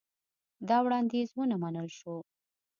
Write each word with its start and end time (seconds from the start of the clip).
دا 0.67 0.77
وړاندیز 0.85 1.29
ونه 1.33 1.55
منل 1.63 1.87
شو. 1.97 2.15